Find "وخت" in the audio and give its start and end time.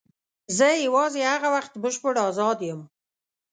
1.55-1.73